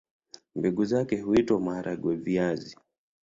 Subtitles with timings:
[0.55, 2.75] Mbegu zake huitwa maharagwe-viazi.